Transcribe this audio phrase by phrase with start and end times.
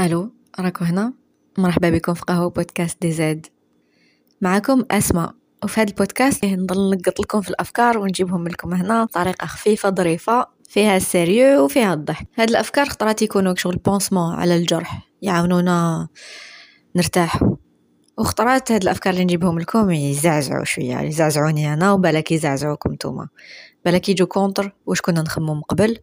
[0.00, 1.12] ألو راكو هنا؟
[1.58, 3.46] مرحبا بكم في قهوة بودكاست DZ.
[4.40, 5.34] معكم أسماء
[5.64, 10.96] وفي هذا البودكاست نضل نلقط لكم في الأفكار ونجيبهم لكم هنا بطريقة خفيفة ظريفة فيها
[10.96, 12.26] ال sérieux وفيها الضحك.
[12.38, 16.08] هاد الأفكار خطرات يكونوا شغل pansement على الجرح يعاونونا
[16.96, 17.56] نرتاحوا
[18.18, 23.28] وخطرات هاد الأفكار اللي نجيبهم لكم يزعزعوا شوية يزعزعوني أنا وبالك يزعزعوكم نتوما.
[23.84, 25.98] بالك يجوا contre واش كنا نخمم قبل؟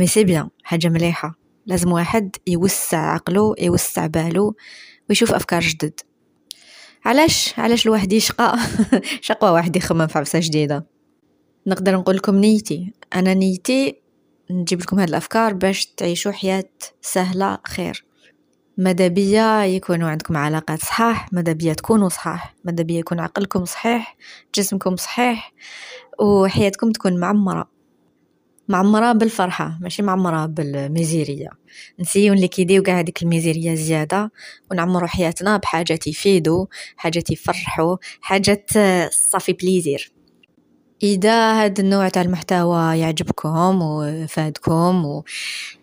[0.00, 1.43] mais c'est bien حاجة مليحة.
[1.66, 4.54] لازم واحد يوسع عقله يوسع باله
[5.08, 6.00] ويشوف أفكار جدد.
[7.04, 8.58] علاش؟ علاش الواحد يشقى؟
[9.20, 10.86] شقوى واحد يخمم في عفسة جديدة.
[11.66, 12.92] نقدر نقول لكم نيتي.
[13.14, 13.96] أنا نيتي
[14.50, 16.70] نجيب لكم هاد الأفكار باش تعيشوا حياة
[17.02, 18.04] سهلة خير.
[18.78, 22.54] ماذا بيا يكونوا عندكم علاقات صحاح ماذا بيا تكونوا صحاح.
[22.64, 24.16] ماذا بيا يكون عقلكم صحيح
[24.54, 25.52] جسمكم صحيح
[26.20, 27.73] وحياتكم تكون معمرة.
[28.68, 31.48] معمرة بالفرحة ماشي معمرة بالميزيرية
[32.00, 34.32] نسيو اللي كيديو قاع هذيك الميزيرية زيادة
[34.70, 38.70] ونعمرو حياتنا بحاجات يفيدو حاجات يفرحو حاجات
[39.12, 40.12] صافي بليزير.
[41.02, 45.24] إذا هذا النوع تاع المحتوى يعجبكم وفادكم و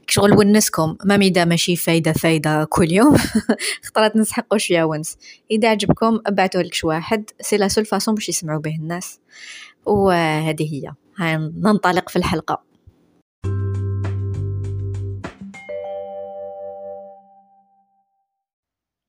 [0.08, 3.17] شغل ونسكم ما ميدا ماشي فايدة فايدة كل يوم
[3.86, 5.17] خطرات نسحقو شوية ونس.
[5.52, 9.20] إذا عجبكم ابعتوه لكش واحد c'est la seule façon باش يسمعوا به الناس.
[9.86, 10.92] وهذه هي.
[11.17, 12.70] هاي ننطلق في الحلقة.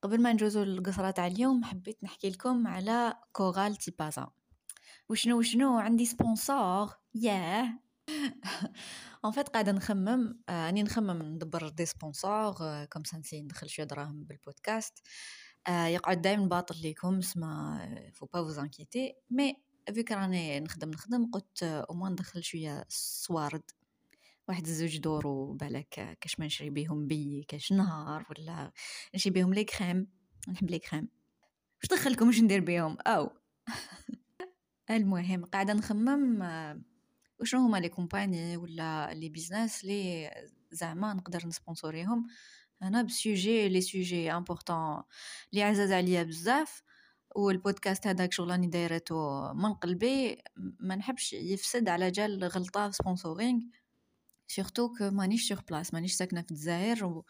[0.03, 4.31] قبل ما نجوزو للقصرة تاع اليوم حبيت نحكي لكم على كورال تيبازا
[5.08, 6.91] وشنو وشنو؟ عندي sponsor.
[7.14, 7.78] ياه!
[9.24, 13.86] en fait قاعدة نخمم آه، راني نخمم ندبر des sponsors comme ça نسي ندخل شوية
[13.86, 14.98] دراهم بالبودكاست.
[15.67, 17.80] آه، يقعد دائما باطل ليكم اسمع
[18.14, 19.56] faut pas vous inquiéter mais
[19.95, 23.70] فيك راني نخدم نخدم قلت أو ندخل شوية صوارد
[24.53, 28.72] واحد زوج دورو بالك كاش ما نشري بيهم بي كاش نهار ولا
[29.14, 30.06] نشري بيهم les crèmes
[30.48, 31.08] نحب les crèmes
[31.78, 33.30] واش دخلكم واش ندير بيهم؟ أو.
[34.91, 36.42] المهم قاعدة نخمم
[37.41, 40.30] وشنو هما les compagnies ولا les business لي
[40.70, 42.27] زعما نقدر نسبونسوريهم.
[42.83, 45.02] أنا ب sujet les sujets importants
[45.52, 46.83] لي عزاز عليا بزاف
[47.36, 50.42] والبودكاست هذاك شغل راني دايرته من قلبي
[50.80, 53.61] ما نحبش يفسد على جال غلطة في sponsoring
[54.55, 57.23] surtout que مانيش sur place مانيش ساكنه في الجزائر وما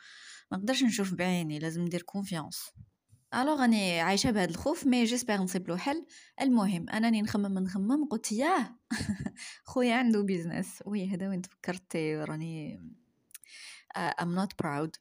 [0.52, 2.70] نقدرش نشوف بعيني لازم ندير confiance
[3.34, 6.06] alors راني عايشه بهذا الخوف mais j'espère نصيب له حل
[6.40, 8.78] المهم انني نخمم نخمم قلت ياه
[9.64, 12.80] خويا عنده business oui هذا وين تفكرت؟ راني
[13.96, 14.96] I'm not proud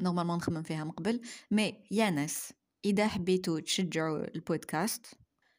[0.00, 1.20] normalement نخمم فيها من قبل.
[1.50, 2.52] mais يا ناس
[2.84, 5.06] إذا حبيتوا تشجعوا البودكاست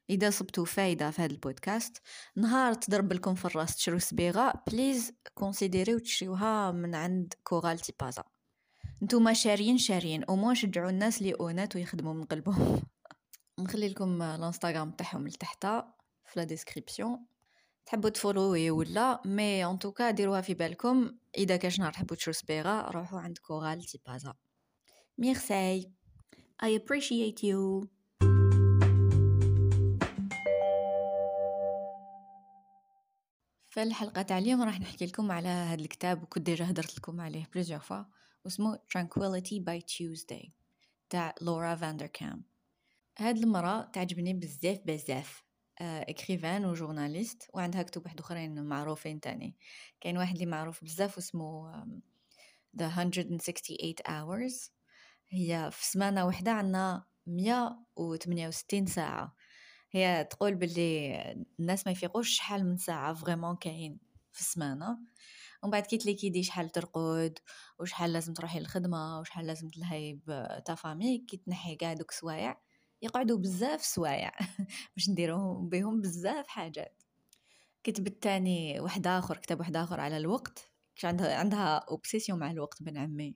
[0.09, 2.01] إذا صبتوا فايدة في هذا البودكاست
[2.35, 8.23] نهار تضرب لكم في الراس تشرو صييغة please كونسيديريو تشريوها من عند كورال تيبازا.
[9.03, 12.81] نتوما شاريين شاريين أو شجعوا الناس اللي honnêtes ويخدموا من قلبهم.
[13.59, 15.65] نخلي لكم الإنستغرام تاعهم لتحت
[16.25, 17.25] في la description
[17.85, 21.17] تحبوا تفولوي ولا mais en tout cas ديروها في بالكم.
[21.37, 24.33] إذا كاش نهار تحبوا تشرو صبيغة روحوا عند كورال تيبازا.
[25.17, 25.91] merci
[26.57, 27.89] I appreciate you.
[33.75, 37.49] في الحلقة تاع اليوم راح نحكي لكم على هذا الكتاب وكنت déjà هدرت لكم عليه
[37.53, 38.03] plusieurs fois
[38.45, 40.49] واسمه Tranquility by Tuesday
[41.09, 42.43] تاع لورا فاندر كام
[43.17, 45.43] هاد المرأة تعجبني بزاف بزاف
[45.81, 49.55] écrivain و journaliste وعندها كتب واحد أخرين معروفين تاني.
[50.01, 51.83] كاين واحد اللي معروف بزاف اسمه
[52.77, 54.69] The 168 Hours.
[55.29, 59.35] هي في سمانة وحدة عندنا مية وثمانية وستين ساعة.
[59.95, 63.99] هي تقول باللي الناس ما يفيقوش شحال من ساعة vraiment كاين
[64.31, 64.97] في السمانة
[65.63, 67.39] ومن بعد كي تليكي شحال ترقد
[67.79, 72.57] وشحال لازم تروحي للخدمة وشحال لازم تلهي ب ta famille كي تنحي قاع دوك سوايع
[73.01, 74.31] يقعدوا بزاف سوايع
[74.95, 77.03] باش نديرو بهم بزاف حاجات.
[77.83, 80.71] كتب الثاني واحد آخر كتاب واحد آخر على الوقت
[81.03, 83.35] عندها عندها obsession مع الوقت بن عمي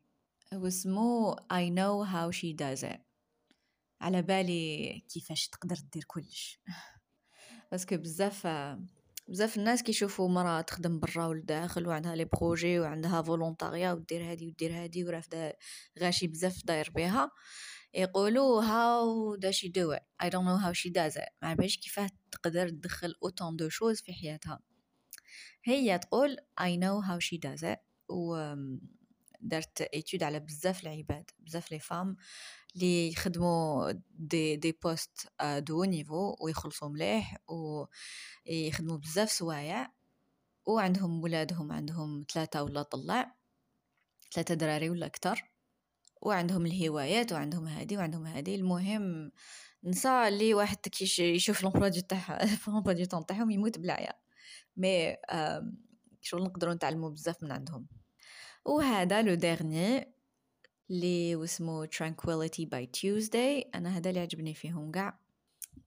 [0.54, 3.09] واسمو I know how she does it.
[4.02, 6.60] على بالي كيفاش تقدر دير كلش.
[7.72, 8.48] parce que بزاف
[9.28, 14.74] بزاف الناس كيشوفوا مرا تخدم برا والداخل وعندها les projets وعندها volontariat ودير هادي ودير
[14.74, 15.58] هادي ورافده
[16.00, 17.32] غاشي بزاف داير بها
[17.94, 21.30] يقولوا how does she do it I don't know how she does it.
[21.42, 24.60] ما عرفش كيفاه تقدر تدخل autant de choses في حياتها.
[25.64, 27.80] هي تقول I know how she does it.
[28.10, 28.56] و
[29.40, 32.16] درت étude على بزاف العباد بزاف les femmes
[32.76, 39.92] اللي يخدموا des des postes de niveau ويخلصوا مليح ويخدموا بزاف سوايع
[40.66, 43.36] وعندهم ولادهم عندهم ثلاثة ولا طلع
[44.34, 45.52] ثلاثة دراري ولا أكتر
[46.22, 48.56] وعندهم الهوايات وعندهم هادي وعندهم هادي.
[48.56, 49.32] المهم
[49.84, 54.14] نسى اللي واحد كي يشوف l'emploi du تاع l'emploi du temps تاعهم يموت بالعيا
[54.78, 55.18] mais
[56.22, 57.88] شغل نقدروا نتعلموا بزاف من عندهم.
[58.66, 60.08] وهذا le dernier
[60.90, 63.68] اللي واسمو Tranquility by Tuesday.
[63.76, 65.20] أنا هذا اللي عجبني فيهم قاع.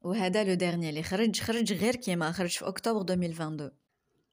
[0.01, 3.71] وهذا le dernier اللي خرج خرج غير كيما خرج في أكتوبر 2022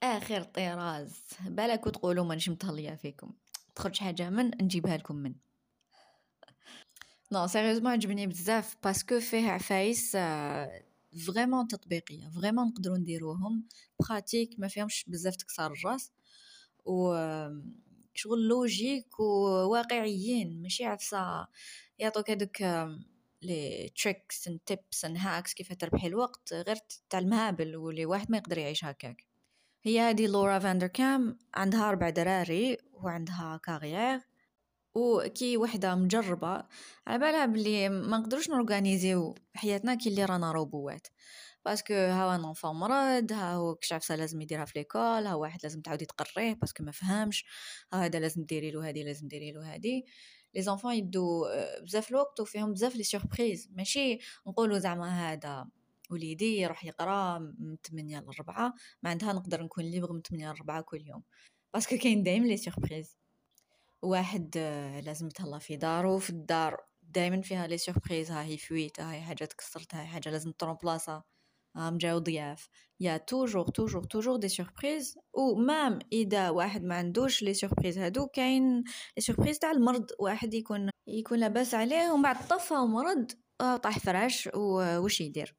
[0.04, 1.16] آخر طراز.
[1.46, 3.34] بالك تقولوا مانيش متهليه فيكم.
[3.76, 5.36] تخرج حاجة من نجيبها لكم من.
[7.32, 10.12] non sérieusement عجبني بزاف parce que فيه عفايس
[11.26, 13.68] vraiment تطبيقية vraiment نقدروا نديروهم.
[14.00, 16.12] pratiques ما فيهمش بزاف تكسر الراس.
[16.86, 17.16] و
[18.14, 21.48] شغل logique وواقعيين ماشي عفسه
[22.00, 22.62] يعطوك هذوك
[23.42, 26.78] les tricks and tips and hacks كيف تربحي الوقت غير
[27.10, 29.26] تاع المهابل واللي واحد ما يقدر يعيش هكاك.
[29.84, 34.20] هي هذه لورا فاندر كام عندها أربع دراري وعندها carrière
[34.96, 36.64] وكي وحدة مجربة
[37.08, 41.08] على بالها بلي ما نقدروش نورغانيزيو حياتنا كي اللي رانا robots.
[41.66, 45.36] parce que ها un enfant مرض ها هو كاش عفسة لازم يديرها في l'école ها
[45.36, 47.46] واحد لازم تعاودي تقريه parce que ما فهمش
[47.94, 50.04] ها هذا لازم ديري له هذه لازم ديري له هذه
[50.56, 51.46] les enfants يدو
[51.82, 55.68] بزاف الوقت وفيهم بزاف les surprises ماشي نقولوا زعما هذا
[56.10, 58.74] وليدي يروح يقرا من 8 ل 4
[59.04, 61.24] ما عندها نقدر نكون libre من 8 ل 4 كل يوم.
[61.74, 63.18] parce que كاين دايما les surprises
[64.02, 64.58] واحد
[65.06, 69.22] لازم يتهلا في دارو في الدار دائما فيها les surprises ها هي fuite ها هي
[69.22, 71.24] حاجة تكسرت ها هي حاجة لازم ترومبلاصا
[71.76, 72.70] هم جاو ضياف.
[73.00, 77.98] y a toujours toujours toujours des surprises و même إذا واحد ما عندوش les surprises
[77.98, 78.84] هادو كاين
[79.18, 80.08] les surprises تاع المرض.
[80.20, 83.32] واحد يكون يكون لاباس عليه ومن بعد طفى ومرض.
[83.60, 85.56] طاح فراش وش يدير؟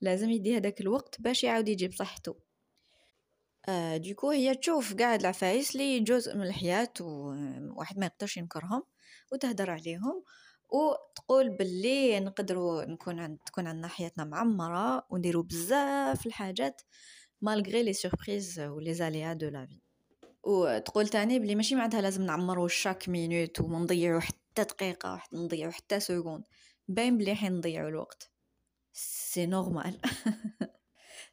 [0.00, 2.36] لازم يدي هذاك الوقت باش يعاود يجيب صحته.
[3.68, 8.82] آه du coup هي تشوف قاع العفايس لي جزء من الحياة وواحد ما يقدرش ينكرهم
[9.32, 10.24] وتهدر عليهم
[10.74, 16.82] وتقول باللي نقدروا نكون عند تكون عندنا حياتنا معمرة ونديروا بزاف الحاجات
[17.40, 19.80] malgré les surprises و les aléas de la vie.
[20.42, 25.72] وتقول تاني بلي ماشي معناتها لازم نعمروا chaque minute وما نضيعوا حتى دقيقة وحتى نضيعوا
[25.72, 26.44] حتى seconde
[26.88, 28.30] باين بلي رايحين نضيعوا الوقت.
[28.92, 30.00] c'est normal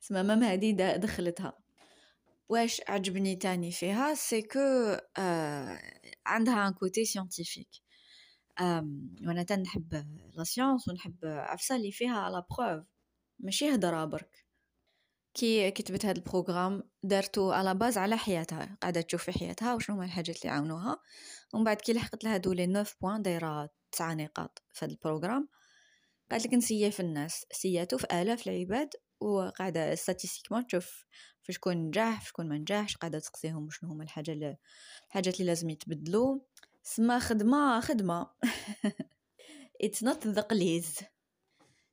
[0.02, 1.54] سما même هادي دخلتها.
[2.50, 4.60] واش عجبني تاني فيها؟ c'est que
[5.18, 5.80] آه
[6.26, 7.91] عندها un côté scientifique
[9.28, 9.94] وأنا تنحب
[10.38, 12.86] la science ونحب عفسه اللي فيها la preuve
[13.40, 14.46] ماشي هضره برك
[15.34, 19.96] كي كتبت هذا ال programme دارتو على base على حياتها قاعدة تشوف في حياتها وشنو
[19.96, 20.98] هما الحاجات اللي عاونوها.
[21.54, 25.50] ومن بعد كي لحقت لها دولي 9 بوين دايرة 9 نقاط في هذا البروغرام.
[26.32, 28.90] قالت لك نسيا في الناس سياتو في آلاف العباد
[29.22, 31.06] وقاعدة ستاتيستيكمون تشوف
[31.44, 34.58] في شكون نجح في شكون ما نجحش قاعدة تسقسيهم شنو هما الحاجة اللي
[35.08, 36.40] الحاجات اللي لازم يتبدلوا
[36.84, 38.28] سما خدمة خدمة.
[39.82, 41.00] اتس نوت ذا قليز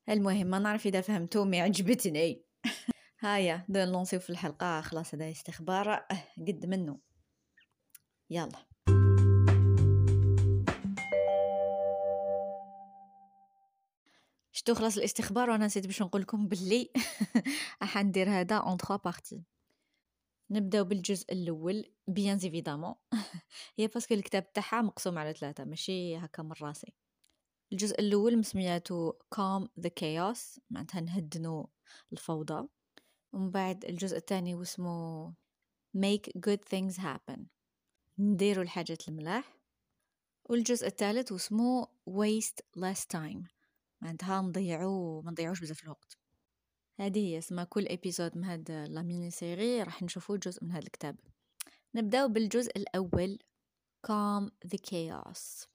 [0.09, 2.45] المهم ما نعرف إذا فهمتو مي عجبتني.
[3.21, 4.81] هيا دون نلونسيو في الحلقة.
[4.81, 6.07] خلاص هذا استخبار.
[6.49, 6.99] قد منه
[8.31, 8.67] يلا.
[14.53, 16.93] شتو خلاص الاستخبار وأنا نسيت باش نقول لكم باللي.
[17.83, 19.45] راح ندير هذا en 3 parties
[20.51, 22.95] نبداو بالجزء الأول bien évidemment
[23.79, 26.95] هي parce que الكتاب تاعها مقسوم على ثلاثة ماشي هكا من راسي.
[27.73, 31.69] الجزء الأول مسمياتو calm the chaos معناتها نهدنو
[32.13, 32.69] الفوضى.
[33.33, 35.33] ومن بعد الجزء الثاني واسمو
[35.97, 37.41] make good things happen.
[38.19, 39.59] نديرو الحاجات الملاح.
[40.45, 43.43] والجزء الثالث واسمو waste less time.
[44.01, 46.19] معناتها نضيعو ما نضيعوش بزاف الوقت.
[47.01, 51.17] هذه هي اسمها كل épisode من هاد la mini-série راح نشوفو جزء من هذا الكتاب.
[51.95, 53.39] نبداو بالجزء الأول
[54.07, 55.67] calm the chaos.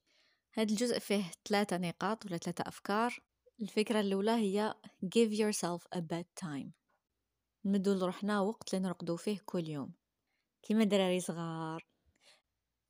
[0.54, 3.20] هذا الجزء فيه ثلاثة نقاط ولا ثلاثة أفكار.
[3.62, 4.74] الفكرة الأولى هي
[5.06, 6.70] give yourself a bedtime
[7.66, 9.94] نمدو لروحنا وقت اللي نرقدو فيه كل يوم.
[10.64, 11.86] كيما دراري صغار.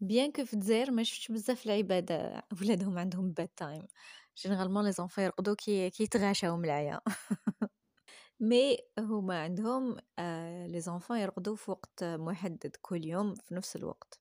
[0.04, 2.12] bien que في الجزائر ما شفتش بزاف العباد
[2.62, 3.88] ولادهم عندهم bedtime
[4.38, 7.02] généralement les enfants يرقدو كي كيتغاشاو من العيا
[8.40, 14.20] mais هما عندهم آه les enfants يرقدو في وقت محدد كل يوم في نفس الوقت.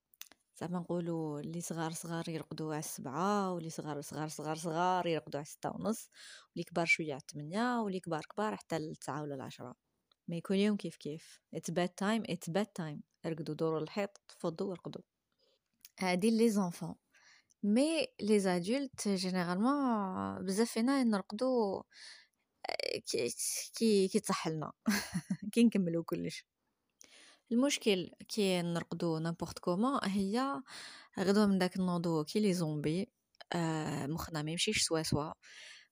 [0.61, 5.45] زعما نقولوا اللي صغار صغار يرقدوا على السبعة واللي صغار صغار صغار صغار يرقدوا على
[5.45, 6.11] ستة ونص
[6.51, 9.75] واللي كبار شوية على الثمانية واللي كبار كبار حتى التسعة ولا العشرة
[10.29, 15.03] mais كل يوم كيف كيف؟ it's bedtime it's bedtime ارقدوا دوروا الحيط تفضوا وارقدوا.
[16.01, 16.95] هادي les enfants.
[17.63, 21.83] mais les adultes généralement بزاف فينا نرقدو
[23.07, 23.29] كي
[23.79, 24.73] كي كيتصحلنا
[25.53, 26.47] كي نكملو كلش
[27.53, 30.63] المشكل كي نرقدو n'importe comment هي
[31.21, 33.09] غدوة من داك ننوضو كي les zombies
[33.53, 35.33] آه مخنا ما يمشيش سوا سوا.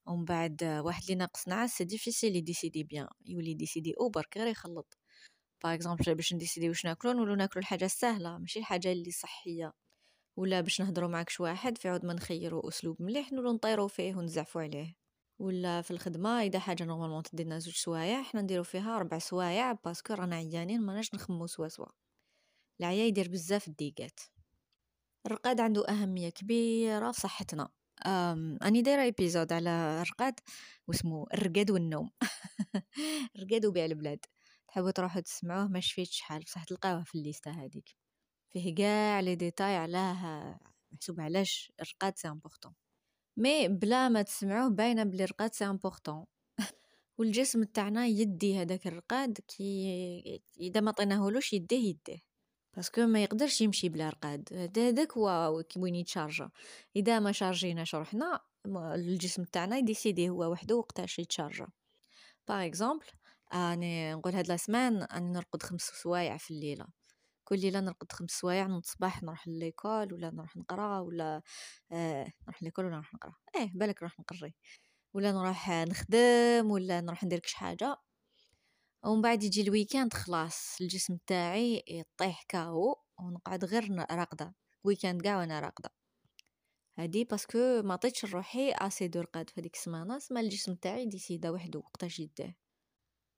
[0.07, 4.47] ومن بعد واحد اللي ناقص نعاس c'est difficile يديسيدي bien يولي يديسيدي أو برك غير
[4.47, 4.97] يخلط.
[5.63, 9.73] par exemple باش نديسيدي واش ناكلو نولو ناكلو الحاجة السهلة ماشي الحاجة اللي صحية.
[10.37, 14.15] ولا باش نهضروا معاك شي واحد في عود ما نخيروا أسلوب مليح نولو نطيروا فيه
[14.15, 15.00] ونزعفوا عليه.
[15.41, 19.97] ولا في الخدمة إذا حاجة normalement تدينا زوج سوايع حنا نديرو فيها ربع سوايع parce
[19.97, 21.85] que رانا عيانين ماناش نخممو سوا سوا.
[22.79, 24.19] العيا يدير بزاف ال dégâts
[25.25, 27.69] الرقاد عنده أهمية كبيرة في صحتنا.
[28.05, 30.39] أم أني دايرة épisode على الرقاد
[30.87, 32.11] واسمو الرقاد والنوم.
[33.35, 34.25] الرقاد وبيع البلاد.
[34.67, 37.95] تحبوا تروحوا تسمعوه ما شفيت شحال بصح تلقاوه في الليستة هذيك
[38.49, 40.59] فيه كاع les détails علاه
[40.91, 42.73] محسوب علاش الرقاد c'est important
[43.37, 46.25] mais بلا ما تسمعوه باينة بلي الرقاد c'est important
[47.17, 52.21] والجسم تاعنا يدي هذاك الرقاد كي إذا ما عطيناهولوش يديه يديه.
[52.75, 54.71] parce que ما يقدرش يمشي بلا رقاد.
[54.77, 56.49] هذاك هو وين يتشارجا.
[56.95, 58.39] إذا ما شارجيناش روحنا
[58.95, 61.67] الجسم تاعنا يديسيدي هو وحده وقتاش يتشارجا.
[62.47, 63.05] par exemple
[63.53, 67.00] آني نقول هاد la semaine نرقد خمس سوايع في الليلة.
[67.51, 71.41] كل ليله نرقد خمس سوايع نوض الصباح نروح l'école ولا نروح نقرأ ولا
[71.91, 73.33] آه نروح l'école ولا نروح نقرأ.
[73.55, 74.53] إيه بالك نروح نقري.
[75.13, 77.97] ولا نروح نخدم ولا نروح ندير كش حاجة.
[79.05, 84.55] ومن بعد يجي ال week-end خلاص الجسم تاعي يطيح KO ونقعد غير راقدة.
[84.83, 85.89] week-end كاع وأنا راقدة.
[86.99, 91.49] هادي parce que ما عطيتش لروحي assez de رقاد في السمانة سما الجسم تاعي ديسيدا
[91.49, 92.60] وحده وقتاش يديه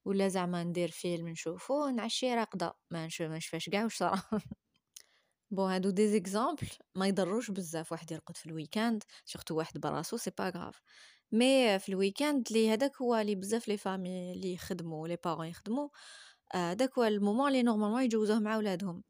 [0.06, 4.22] ولا زعما ندير فيلم نشوفو نعشي راقده ما نشوف ما نشفاش كاع واش صرا
[5.52, 7.92] bon هادو des exemples ما يضروش بزاف.
[7.92, 10.82] واحد يرقد في ال week-end surtout واحد براسو c'est pas grave
[11.32, 15.48] mais في ال week-end لي هذاك هو لي بزاف les familles لي يخدموا les parents
[15.48, 15.90] يخدموا
[16.56, 19.04] هذاك هو ال moment لي normalement يجوزوه مع ولادهم.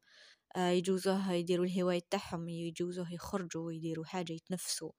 [0.58, 4.92] يجوزوه يديروا الهواية تاعهم يجوزوه يخرجوا يديروا حاجة يتنفسوا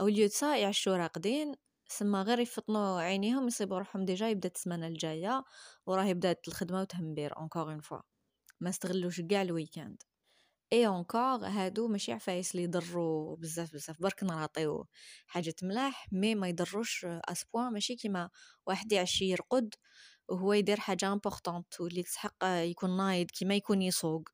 [0.00, 1.54] au lieu ça يعشوا راقدين.
[1.90, 5.44] سما غير يفطنوا عينيهم يصيبوا روحهم déjà يبدات السمانة الجاية
[5.86, 7.98] وراه بدات الخدمة وتهمبير encore une fois
[8.60, 10.02] ما استغلوش كاع ال week-end et
[10.72, 14.02] encore هادو ماشي عفايس اللي يضروا بزاف بزاف.
[14.02, 14.86] برك نعطيو
[15.26, 18.30] حاجة ملاح mais ما يضروش à ce point ماشي كيما
[18.66, 19.74] واحد يعشي يرقد
[20.28, 24.28] وهو يدير حاجة importante واللي تسحق يكون نايض كيما يكون يسوق.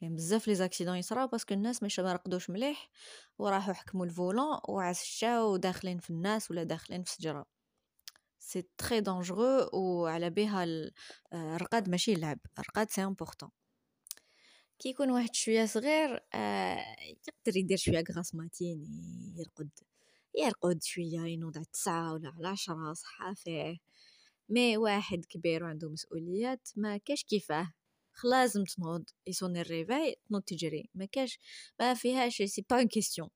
[0.00, 2.90] كاين بزاف les accidents يصراو parce que الناس ما رقدوش مليح
[3.38, 7.46] وراحوا حكموا ال volant وعشاو داخلين في الناس ولا داخلين في شجره
[8.38, 10.66] c'est très dangereux وعلى بها
[11.34, 13.50] الرقاد ماشي لعب الرقاد c'est important
[14.78, 18.84] كي يكون واحد شوية صغير آه يقدر يدير شوية grasse matinée
[19.36, 19.70] يرقد
[20.38, 23.78] يرقد شوية ينوض على التسعة ولا على عشرة صحة فيه
[24.48, 27.72] mais واحد كبير وعنده مسؤوليات ما كاش كيفاه.
[28.24, 30.90] لازم تنوض يصوني ال réveil تنوض تجري.
[30.94, 31.38] ما كاش
[31.80, 33.28] ما فيهاش سي با كيستيون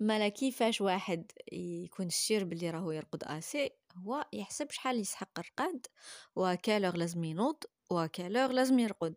[0.00, 5.86] مالا كيفاش واحد يكون sûr بلي راهو يرقد assez هو يحسب شحال يسحق الرقاد
[6.36, 7.56] و à quelle heure لازم ينوض
[7.90, 9.14] و à quelle heure لازم يرقد.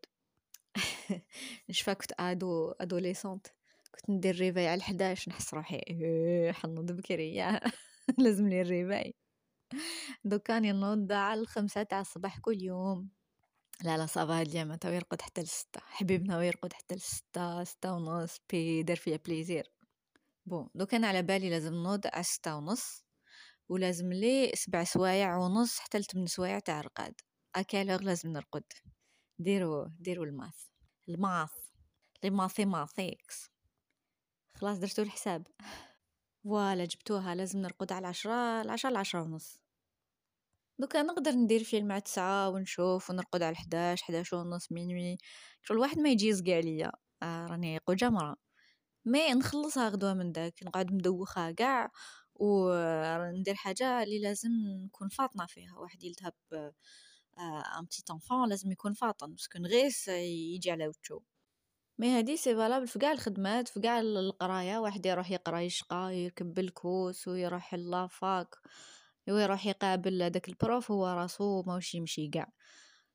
[1.69, 3.47] نشفى كنت ado adolescente
[3.91, 7.59] كنت ندير réveil على 11 نحس روحي إيه، حنوض بكري
[8.19, 9.15] لازم لي ال réveil
[10.23, 13.14] دوكاني نوض على الخمسة تاع الصباح كل يوم.
[13.83, 15.81] لا لا ça va هاد اليوم تو يرقد حتى لستة.
[15.85, 19.71] حبيبنا ويرقد حتى لستة ستة ونص بي دار فيا plaisir.
[20.45, 23.03] bon donc أنا على بالي لازم نوض على ستة ونص
[23.69, 27.13] ولازم لي سبع سوايع ونص حتى لثمن سوايع تاع رقاد.
[27.55, 28.63] à quelle heure لازم نرقد؟
[29.39, 30.65] ديرو ديرو ال maths.
[31.09, 31.51] ال maths.
[32.23, 33.49] les mathématiques.
[34.55, 35.47] خلاص درتو الحساب.
[36.43, 39.64] voilà جبتوها لازم نرقد على العشرة العشرة العشرة ونص.
[40.79, 45.17] دوكا نقدر ندير فيلم على تسعة ونشوف ونرقد على حداش حداش ونص minuit.
[45.61, 46.91] شغل واحد ما يجي يزقع ليا.
[47.23, 48.35] آه راني قجمرة
[49.05, 51.91] mais نخلصها غدوة من داك نقعد مدوخة قاع
[52.35, 54.49] وندير حاجة اللي لازم
[54.85, 55.77] نكون فاطنة فيها.
[55.79, 56.33] واحد يلتهى ب
[57.39, 59.31] un petit enfant لازم يكون فاطن.
[59.33, 61.21] parce que نغيس يجي على وجهو.
[61.99, 64.77] mais هادي c'est valable في قاع الخدمات في قاع القراية.
[64.77, 68.55] واحد يروح يقرا يشقى يركب الكوس ويروح la fac
[69.29, 72.51] ويروح يقابل هداك ال prof هو راسو ماهوش يمشي قاع.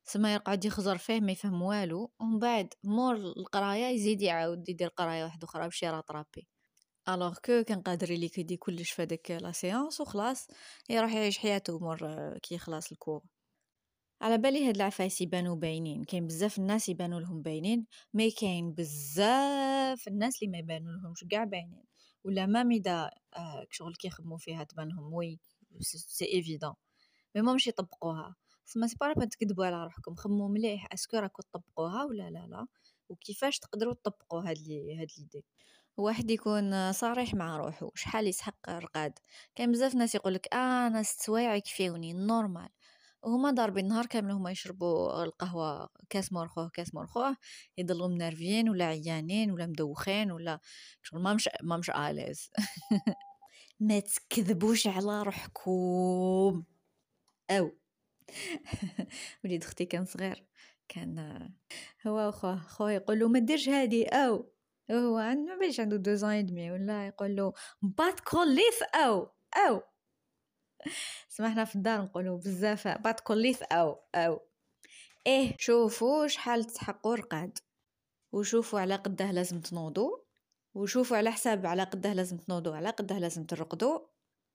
[0.03, 5.23] سما يقعد يخزر فيه ما يفهم والو ومن بعد مور القراية يزيد يعاود يدير قراية
[5.23, 6.47] واحدة أخرى باش ي rattraper
[7.09, 10.47] alors que كان قادر ي liquider كلش في هذاك la séance وخلاص
[10.89, 11.97] يروح يعيش حياته مور
[12.43, 13.23] كي يخلص ال cours.
[14.21, 20.07] على بالي هاد العفايس يبانو باينين كاين بزاف الناس يبانو لهم باينين mais كاين بزاف
[20.07, 21.83] الناس اللي ما يبانو لهمش كاع باينين.
[22.23, 25.39] ولا ما ميدا آه شغل كيخدموا فيها تبان لهم oui.
[25.79, 26.73] c'est évident.
[27.35, 28.35] mais مش يطبقوها
[28.65, 32.67] سما c'est pas تكذبوا على روحكم خمو مليح est-ce que راكو تطبقوها ولا لا لا؟
[33.09, 35.45] وكيفاش تقدروا تطبقوا هاد les هاد l'idée
[35.97, 39.19] واحد يكون صريح مع روحو شحال يسحق رقاد
[39.55, 42.69] كاين بزاف ناس يقولك آه أنا ست سوايع يكفيوني normal.
[43.23, 47.37] وهما ضاربين النهار كامل هما يشربوا القهوة كاس مورخوه كاس مورخوه
[47.77, 50.59] يضلوا منرفيين ولا عيانين ولا مدوخين ولا
[51.03, 52.51] شغل ما مش ما مش à l'aise.
[53.81, 56.63] ما تكذبوش على روحكم.
[57.51, 57.71] أو.
[59.43, 60.45] وليد أختي كان صغير
[60.87, 61.49] كان
[62.07, 64.51] هو خوه خوه يقول له ما ديرش هادي أو.
[64.91, 69.29] هو عنده باش عنده دو زان دمي ولا يقول له بات كوليث أو.
[69.67, 69.81] أو.
[71.29, 73.99] سمحنا في الدار نقولوا بزاف بات كوليث أو.
[74.15, 74.39] أو.
[75.27, 77.57] إيه شوفوا شحال تسحقوا رقاد.
[78.31, 80.17] وشوفوا على قده لازم تنوضوا.
[80.73, 83.99] وشوفوا على حساب على قده لازم تنوضوا على قده لازم ترقدوا.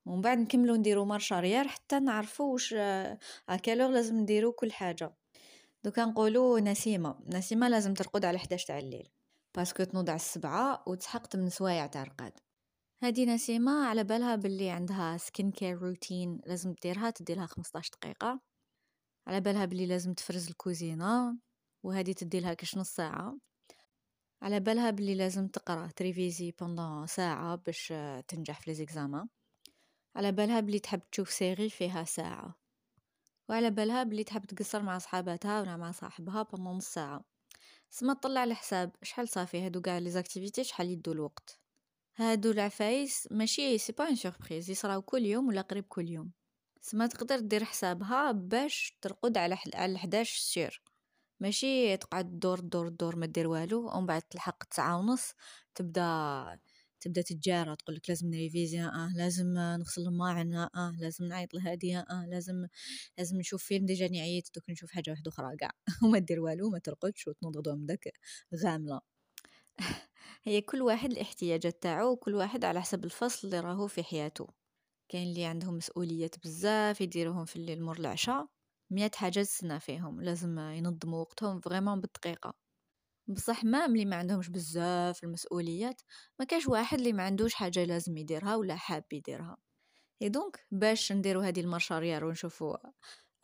[0.06, 2.74] ومن بعد نكملوا نديروا marche arrière حتى نعرفوا واش
[3.48, 5.16] à quelle heure لازم نديروا كل حاجة.
[5.84, 9.08] دوكا نقولوا نسيمة نسيمة لازم ترقد على 11 تاع الليل.
[9.56, 12.32] parce que تنوض على السبعة وتسحق 8 سوايع تاع رقاد
[13.02, 18.40] هادي نسيمة على بالها باللي عندها skin care routine لازم ديرها تديلها 15 دقيقة.
[19.26, 21.38] على بالها باللي لازم تفرز الكوزينة
[21.82, 23.38] وهادي تديلها كش نص ساعة.
[24.42, 27.92] على بالها باللي لازم تقرأ ت réviser pendant ساعة باش
[28.28, 29.28] تنجح في les examens
[30.16, 32.54] على بالها بلي تحب تشوف série فيها ساعة.
[33.48, 37.24] وعلى بالها بلي تحب تقصر مع صحاباتها ولا مع صاحبها pendant نص ساعة.
[37.90, 41.60] سما طلع الحساب شحال صافي؟ هادو قاع les activités شحال يدو الوقت؟
[42.16, 46.32] هادو العفايس ماشي c'est pas une surprise يصراو كل يوم ولا قريب كل يوم.
[46.80, 50.82] سما تقدر دير حسابها باش ترقد على على 11 sûr
[51.40, 55.32] ماشي تقعد دور دور دور ما دير والو ومن بعد تلحق تسعة ونص
[55.74, 56.58] تبدا
[57.00, 62.26] تبدا تتجارى تقولك لازم ن réviser آه لازم نغسل الماعن آه لازم نعيط لهادي آه
[62.28, 62.66] لازم
[63.18, 65.70] لازم نشوف فيلم déjà عييت دوك نشوف حاجة واحدة أخرى كاع
[66.04, 68.12] وما دير والو ما ترقدش وتنوض غدوه من داك
[68.64, 69.00] غاملة.
[70.44, 74.48] هي كل واحد الاحتياجات تاعو وكل واحد على حسب الفصل اللي راهو في حياته.
[75.08, 78.48] كاين اللي عندهم مسؤوليات بزاف يديروهم في الليل مور العشاء.
[78.90, 82.54] مئة حاجة تسنى فيهم لازم ينظموا وقتهم vraiment بالدقيقة.
[83.28, 86.02] بصح ما ملي ما عندهمش بزاف المسؤوليات
[86.38, 89.56] ما كاش واحد اللي ما عندوش حاجة لازم يديرها ولا حاب يديرها.
[90.22, 92.76] et donc باش نديرو هذه ال marche arrière ونشوفوا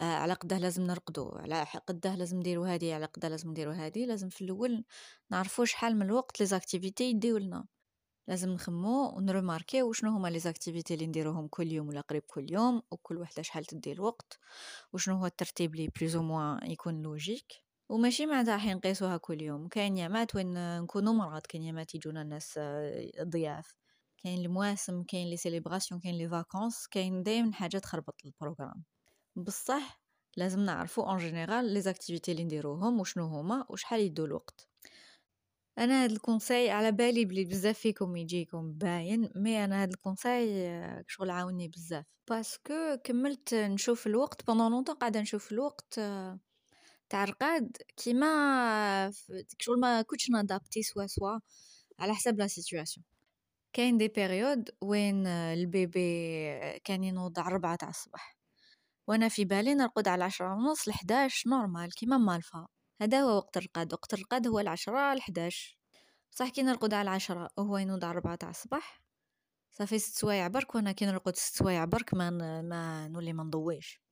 [0.00, 4.06] آه على قده لازم نرقدو على قده لازم نديرو هذه على قده لازم نديرو هذه
[4.06, 4.84] لازم في الأول
[5.30, 7.66] نعرفو شحال من الوقت les activités يديو لنا
[8.28, 12.22] لازم نخمو ون remarquer و شنو هما les activités اللي نديروهم كل يوم ولا قريب
[12.22, 14.38] كل يوم وكل وحدة شحال تدي الوقت
[14.92, 17.52] وشنو هو الترتيب le plus أو يكون logique
[17.88, 19.68] وماشي معناتها راح نقيسوها كل يوم.
[19.68, 22.60] كاين يامات وين نكونو مرض كاين يامات يجونا الناس
[23.22, 23.74] ضياف.
[24.22, 28.84] كاين المواسم كاين les célébrations كاين les vacances كاين دايما حاجة تخربط ال programme.
[29.36, 30.02] بصح
[30.36, 34.68] لازم نعرفو en général les activités اللي نديروهم وشنو هما وشحال يدو الوقت.
[35.78, 40.00] أنا هاد ال conseil على بالي بلي بزاف فيكم يجيكم باين mais أنا هاد ال
[40.01, 40.72] conseil
[41.08, 42.04] شغل عاوني بزاف.
[42.30, 46.00] parce que كملت نشوف الوقت pendant longtemps قاعدة نشوف الوقت
[47.10, 49.12] تاع رقاد كيما
[49.58, 51.38] شغل ما كنتش ن adapter سوا سوا
[51.98, 53.04] على حسب la situation
[53.72, 56.00] كاين des périodes وين ال bébé
[56.84, 58.36] كان ينوض على ربعة تاع الصباح
[59.08, 62.68] وأنا في بالي نرقد على عشرة ونص لحداش normal كيما مالفا.
[63.00, 65.82] هذا هو وقت الرقاد وقت الرقاد هو العشرة لحداش
[66.32, 69.02] بصح كي نرقد على العشرة وهو ينوض على تاع الصباح.
[69.72, 72.30] صافي ست سوايع برك وأنا كي نرقد ست سوايع برك ما
[72.62, 74.02] ما نولي ما نضويش.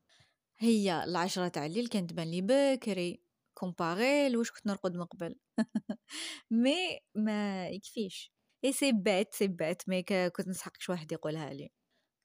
[0.59, 3.23] هي العشرة تاع الليل كانت تبان لي بكري.
[3.55, 5.37] comparé لواش كنت نرقد من قبل؟
[6.50, 8.33] mais ما يكفيش.
[8.64, 11.71] et c'est bête c'est bête mais كنت نسحقش واحد يقولها لي.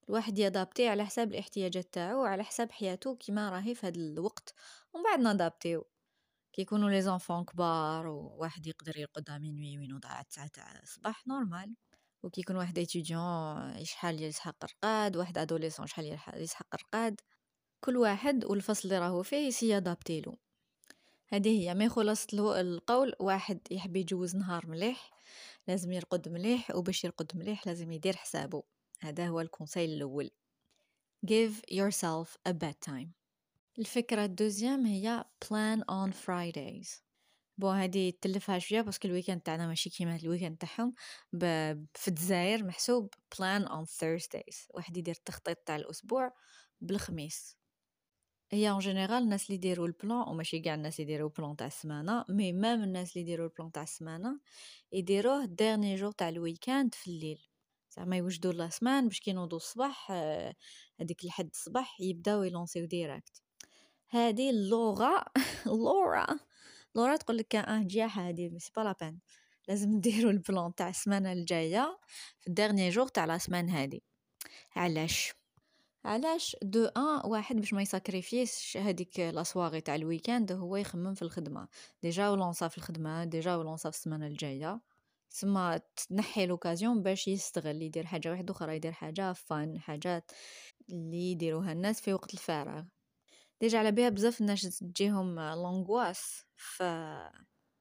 [0.10, 4.54] الواحد ي adapter على حساب الاحتياجات تاعو وعلى حساب حياته كيما راهي في هذا الوقت
[4.94, 5.86] ومن بعد ن adapter و.
[6.56, 11.75] كي يكونوا les enfants كبار وواحد يقدر يرقد minuit وينوض على تسعة تاع الصباح normal.
[12.24, 17.22] وكي يكون واحد étudiant شحال يسحق رقاد واحد adolescent شحال يسحق رقاد
[17.82, 20.38] كل واحد والفصل اللي راهو فيه يسي له.
[21.28, 21.74] هذه هي.
[21.74, 25.12] ما خلاصة القول واحد يحب يجوز نهار مليح
[25.68, 28.63] لازم يرقد مليح وباش يرقد مليح لازم يدير حسابه
[29.00, 30.32] هذا هو ال conseil الأول.
[31.26, 33.24] Give yourself a bedtime
[33.79, 37.01] الفكرة ال deuxième هي plan on Fridays.
[37.58, 40.93] pour هادي تلفها شوية parce que ال week-end تاعنا ماشي كيما ال week-end تاعهم
[41.93, 44.67] في الجزائر محسوب plan on Thursdays.
[44.69, 46.33] واحد يدير التخطيط تاع الأسبوع
[46.81, 47.57] بالخميس.
[48.51, 51.67] هي en général الناس اللي يديروا ال plan وماشي كاع الناس يديروا ال plan تاع
[51.67, 54.39] السمانة مي مام الناس اللي يديروا ال plan تاع السمانة
[54.91, 57.47] يديروه dernier jour تاع ال week-end في الليل.
[57.91, 60.11] زعما يوجدوا la semaine باش كي ينوضوا الصباح
[60.99, 63.44] هذيك الحد الصباح يبداو يلونسيو direct
[64.10, 65.26] هذه اللغة
[65.65, 66.28] Laura
[66.95, 69.19] Laura تقول لك آه جياحه هذه c'est pas la peine
[69.68, 72.00] لازم نديرو ال plan تاع السمانة الجاية
[72.39, 74.04] في ال dernier jour تاع la semaine هادي
[74.76, 75.34] علاش؟
[76.06, 81.13] علاش؟ de un واحد باش ما يساكريفيش هذيك la soirée تاع ال week-end هو يخمم
[81.13, 81.68] في الخدمة.
[82.04, 84.82] déjà ولونسا في الخدمة déjà ولونسا في السمانة الجاية.
[85.30, 90.32] تسمى تنحي l'occasion باش يستغل يدير حاجة واحدة أخرى يدير حاجة فان حاجات
[90.89, 92.84] اللي يديروها الناس في وقت الفراغ.
[93.62, 96.84] déjà على بها بزاف الناس تجيهم l'angoisse ف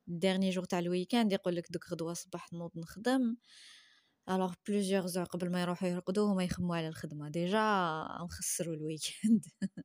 [0.07, 3.37] dernier jour تاع ال week-end يقول لك دوك غدوة صباح نوض نخدم.
[4.31, 7.29] alors plusieurs heures قبل ما يروحوا يرقدوا هما يخموا على الخدمة.
[7.29, 7.59] déjà
[8.25, 9.45] نخسروا ال week-end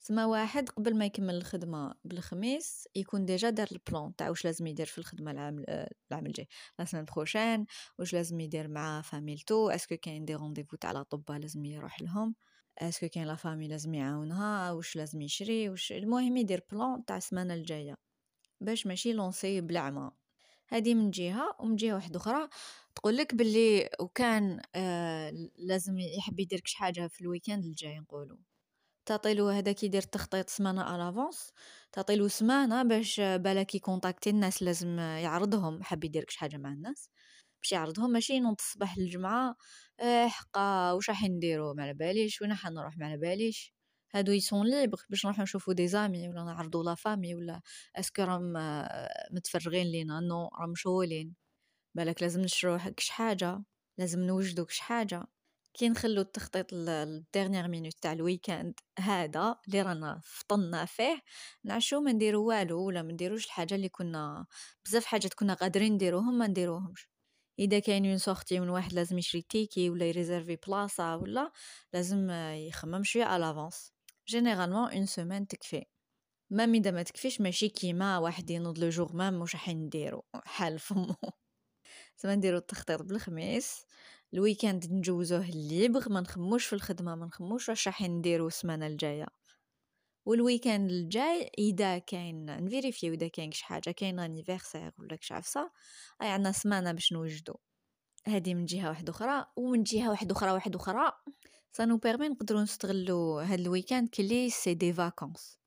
[0.00, 4.66] سما واحد قبل ما يكمل الخدمة بالخميس يكون déjà دار ال plan تاع واش لازم
[4.66, 5.64] يدير في الخدمة العام
[6.12, 6.48] العام الجاي.
[6.78, 7.66] la semaine prochaine
[7.98, 12.34] واش لازم يدير مع فاميلتو est-ce que كاين des rendez-vous تاع الأطباء لازم يروح لهم؟
[12.78, 17.16] est-ce que كاين la famille لازم يعاونها واش لازم يشري واش المهم يدير plan تاع
[17.16, 17.94] السمانة الجاية
[18.60, 20.12] باش ماشي لونسي بلعمة.
[20.68, 22.48] هذه من جهة ومن جهة واحدة أخرى
[22.96, 28.38] تقول لك باللي وكان آه لازم يحب يدير كش حاجة في ال week-end الجاي نقولوا
[29.06, 31.52] تعطيلو هذاك يدير تخطيط سمانة à l'avance
[31.92, 37.10] تعطيلو سمانة باش بالك يكونتاكتي الناس لازم يعرضهم حاب يدير كش حاجة مع الناس.
[37.68, 39.56] باش يعرضهم ماشي ينوض الصباح الجمعة
[40.00, 43.74] آه حقا واش راح نديرو؟ ما على باليش وين راح نروح؟ ما على باليش.
[44.14, 47.60] هادو ils sont libres باش نروحو نشوفو des amis ولا نعرضو la famille ولا
[47.96, 48.52] est-ce que راهم
[49.32, 50.20] متفرغين لينا.
[50.20, 51.34] non راهم مشغولين.
[51.94, 53.64] بالك لازم نشرو كش حاجة
[53.98, 55.24] لازم نوجدو كش حاجة.
[55.74, 61.22] كي نخلو التخطيط ال dernière minute تاع ال week-end هذا اللي رانا فطنا فيه
[61.64, 64.46] نعشو ما نديرو والو ولا ما نديروش الحاجة اللي كنا
[64.86, 67.08] بزاف حاجات كنا قادرين نديروهم ما نديروهمش.
[67.58, 71.52] إذا كاين une sortie من واحد لازم يشري ticket ولا يريزيرفي بلاصة ولا
[71.92, 72.30] لازم
[72.68, 73.92] يخمم شوية على l'avance
[74.28, 75.84] généralement une semaine تكفي.
[76.50, 80.78] même إذا ما تكفيش ماشي كيما واحد ينوض le jour même واش راح نديرو؟ حال
[80.78, 81.14] فمو.
[82.22, 83.84] زعما نديرو التخطيط بالخميس.
[84.34, 89.26] ال week-end نجوزوه libre ما نخموش في الخدمة ما نخموش واش راح نديرو السمانة الجاية.
[90.28, 95.70] وال week-end الجاي إذا كاين نفيريفيو اذا كاين شي حاجة كاين anniversaire ولا كش عفسه
[96.22, 97.54] أي عندنا سمانة باش نوجدو.
[98.26, 101.12] هذه من جهة واحدة أخرى ومن جهة واحدة أخرى واحدة أخرى
[101.72, 105.58] ça nous permet نقدروا نستغلوا هاد ال week-end كلي c'est des vacances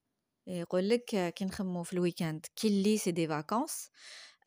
[0.48, 3.90] يقول لك كي نخمو في ال week-end كلي c'est des vacances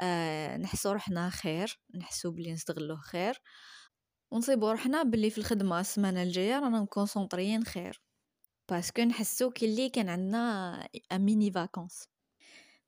[0.01, 3.41] آه نحسو روحنا خير نحسو بلي نستغلوه خير.
[4.31, 8.03] ونصيبو روحنا بلي في الخدمة السمانة الجاية رانا مكونسونطريين خير.
[8.71, 12.09] parce que نحسو كلي كان عندنا mini vacances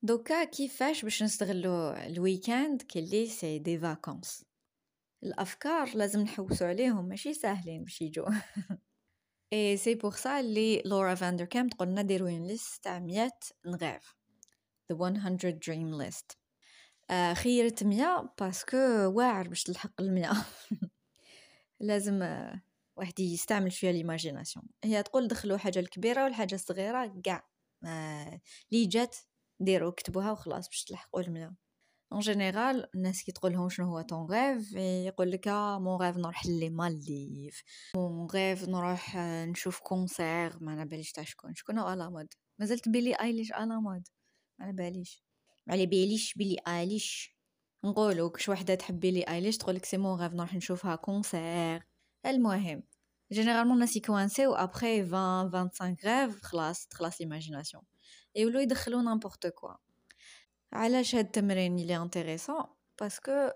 [0.02, 4.44] دوكا كيفاش باش نستغلو ال week-end كلي c'est des vacances
[5.22, 8.24] الافكار لازم نحوسو عليهم ماشي ساهلين باش يجو
[9.52, 13.30] et c'est pour ça لي Laura Vanderkam تقولنا ديرو une liste تاع 100
[13.66, 14.16] نغاف
[14.92, 16.36] the 100 dream list.
[17.10, 18.76] آه خيرت 100 parce que
[19.16, 20.30] واعر باش تلحق المية
[21.80, 22.22] لازم
[22.96, 27.48] واحد يستعمل شوية l'imagination هي تقول دخلوا حاجة الكبيرة والحاجة الصغيرة كاع
[28.72, 29.16] لي جات
[29.60, 31.54] ديروا كتبوها وخلاص باش تلحقوا المية
[32.12, 34.72] en général الناس كي تقول لهم شنو هو ton rêve
[35.06, 37.62] يقول لك mon rêve نروح les Maldives
[37.96, 41.54] mon rêve نروح نشوف concert ما على باليش تاع شكون.
[41.54, 44.08] شكون à la mode؟ مازلت Billie Eilish à la mode.
[44.58, 45.24] ما على باليش.
[45.66, 47.36] ما على باليش Billie Eilish.
[47.84, 51.86] نقولوا كش وحدة تحب Billie Eilish تقولك c'est mon rêve نروح نشوفها concert
[52.26, 52.82] المهم.
[53.32, 57.82] généralement الناس يكوانسيو ابخي 20 25 غاف خلاص تخلص l'imagination
[58.36, 59.74] يولو يدخلو n'importe quoi
[60.72, 62.64] علاش هاد التمرين لي intéressant
[63.00, 63.50] parce que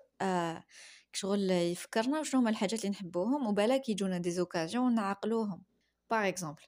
[1.12, 5.62] شغل يفكرنا شنو هما الحاجات اللي نحبوهم وبالك يجونا des occasions نعقلوهم.
[6.10, 6.62] par exemple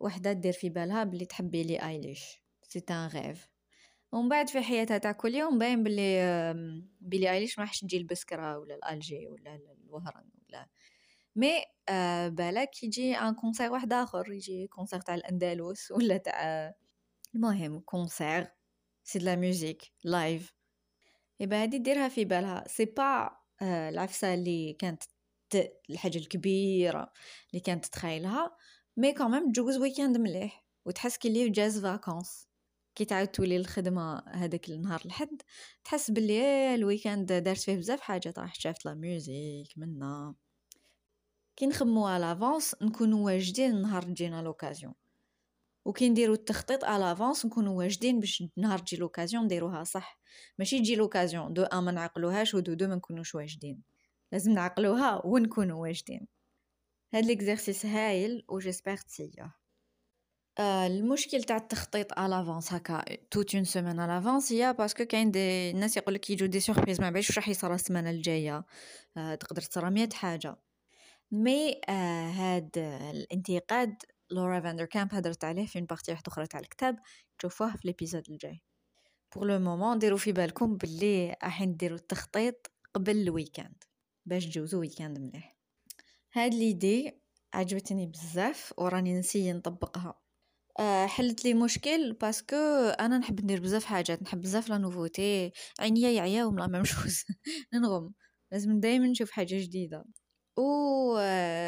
[0.00, 3.48] وحدة دير في بالها بلي تحب Billie Eilish c'est un rêve
[4.12, 6.54] ومن بعد في حياتها تاع كل يوم باين بلي
[7.00, 10.68] Billie Eilish ما راحش تجي البسكرة ولا الألجي ولا الوهران ولا
[11.36, 16.74] mais آه بالك يجي un concert واحد اخر يجي concert تاع الاندلس ولا تاع
[17.34, 18.48] المهم concert
[19.04, 20.54] c'est la musique live
[21.40, 23.30] يبقى هادي ديرها في بالها c'est pas
[23.62, 25.02] آه العفسه اللي كانت
[25.90, 27.12] الحاجة الكبيره
[27.50, 28.56] اللي كانت تتخيلها
[28.96, 32.48] mais quand même تجوز week-end مليح وتحس كلي جاز vacances
[32.94, 35.42] كي تعاود تولي الخدمة هذاك النهار الحد
[35.84, 40.34] تحس بلي ال week-end دارت فيه بزاف حاجات راح شافت la musique منا
[41.56, 44.94] كي نخمو على l'avance نكونوا واجدين نهار تجينا l'occasion
[45.84, 50.20] وكي نديرو التخطيط على l'avance نكونوا واجدين باش نهار تجي l'occasion نديروها صح.
[50.58, 53.82] ماشي تجي l'occasion de un ما نعقلوهاش و de deux ما نكونوش واجدين.
[54.32, 56.26] لازم نعقلوها ونكونوا واجدين.
[57.14, 59.54] هاد l'exercice هايل و j'espère تسيه
[60.58, 65.04] آه، المشكل تاع التخطيط على l'avance هكا toute une semaine على l'avance هي parce que
[65.04, 68.64] كاين des الناس يقول لك يجوا des surprises ما بعرفش واش راح يصرى السمانة الجاية.
[69.16, 70.56] آه، تقدر تصرى مية حاجة.
[71.32, 72.70] mais آه هاد
[73.10, 73.94] الانتقاد
[74.30, 76.96] Laura Vanderkam هدرت عليه في partie واحدة أخرى تاع الكتاب
[77.38, 78.62] تشوفوه في l'épisode الجاي.
[79.36, 83.84] pour le moment ديروا في بالكم باللي راح نديروا التخطيط قبل ال week-end
[84.26, 85.56] باش تجوزوا week-end مليح.
[86.34, 87.20] هاد l'idée
[87.54, 90.14] عجبتني بزاف وراني نسي نطبقها.
[90.80, 92.56] آه، حلت لي مشكل parce que
[93.00, 97.24] أنا نحب ندير بزاف حاجات نحب بزاف la nouveauté عينيا يعياو من la même chose
[97.74, 98.14] ننغم.
[98.52, 100.04] لازم دائما نشوف حاجة جديدة.
[100.56, 101.18] و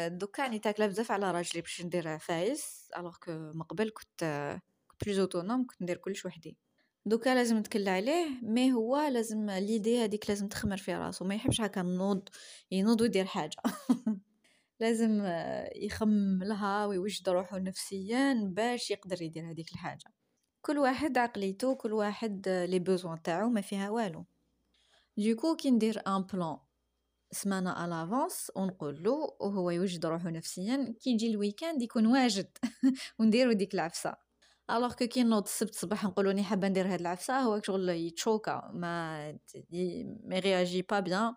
[0.07, 4.59] دوكا تاكله بزاف على راجلي باش ندير عفايس alors que من قبل كنت
[5.05, 6.57] plus autonome كنت ندير كلش وحدي.
[7.05, 11.61] دوكا لازم نتكل عليه mais هو لازم l'idée هذيك لازم تخمر في راسو ما يحبش
[11.61, 12.29] هكا نوض
[12.71, 13.57] ينوض ويدير حاجة.
[14.79, 15.23] لازم
[15.75, 20.13] يخمم لها ويوجد روحه نفسيا باش يقدر يدير هذيك الحاجة.
[20.61, 24.25] كل واحد عقليته كل واحد les besoins تاعو ما فيها والو.
[25.17, 26.57] دوكو كي ندير un plan
[27.31, 32.47] سمانة على l'avance ونقول له وهو يوجد روحه نفسيا كي يجي ال week-end يكون واجد
[33.19, 34.15] ونديرو ديك العفسة.
[34.71, 38.71] alors que كي نوض السبت صباح نقول راني حابة ندير هاد العفسة هو شغل يتشوكا
[38.73, 39.31] ما
[40.23, 41.33] ما réagit pas bien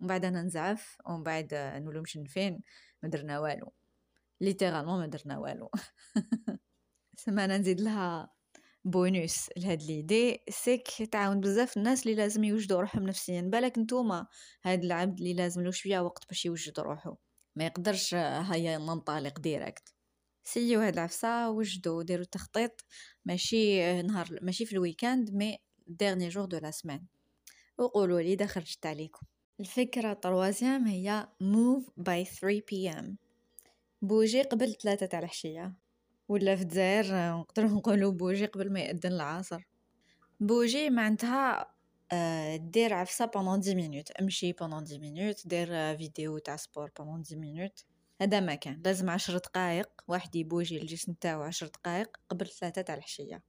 [0.00, 2.60] ومن بعد أنا نزعف ومن بعد نولو مشنفين
[3.02, 3.72] ما درنا والو.
[4.40, 5.70] littéralement ما درنا والو.
[7.16, 8.30] سما أنا نزيد لها
[8.84, 14.26] بونوس لهاد l'idée سيك تعاون بزاف الناس اللي لازم يوجدوا روحهم نفسيا بالك نتوما
[14.64, 17.16] هاد العبد اللي لازم له شوية وقت باش يوجد روحه
[17.56, 19.94] ما يقدرش هيا ننطلق direct
[20.44, 22.84] سيو هاد العفسة وجدوا ديروا تخطيط
[23.24, 27.06] ماشي نهار ماشي في ال week-end mais دير un jour de la semaine
[27.78, 29.26] وقولوا لي خرجت عليكم.
[29.60, 33.16] الفكرة ال troisième هي move by 3 pm
[34.02, 35.74] بوجي قبل ثلاثة تاع العشية.
[36.30, 39.62] ولا في الجزائر نقدروا نقولوا بوجي قبل ما يأذن العصر.
[40.40, 41.74] بوجي معناتها
[42.12, 47.22] آه، دير عفسة pendant dix minutes امشي pendant dix minutes دير فيديو تاع sport pendant
[47.22, 47.84] dix minutes
[48.22, 52.94] هذا ما كان لازم عشر دقائق واحد يبوجي الجسم تاعو عشر دقائق قبل ثلاثة تاع
[52.94, 53.42] العشية